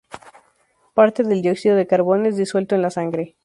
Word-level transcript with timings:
Parte 0.95 1.21
del 1.21 1.43
dióxido 1.43 1.75
de 1.75 1.85
carbono 1.85 2.25
es 2.27 2.35
disuelto 2.35 2.73
en 2.73 2.81
la 2.81 2.89
sangre. 2.89 3.35